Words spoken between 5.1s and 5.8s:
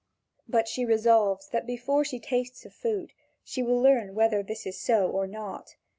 not.